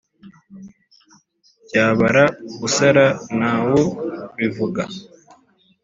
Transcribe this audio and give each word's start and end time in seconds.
Byabara 1.65 2.23
usara 2.67 3.05
nta 3.37 3.53
wu 3.67 3.83
bivuga 4.37 4.83